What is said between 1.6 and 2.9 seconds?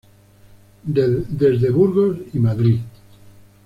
Burgos y Madrid.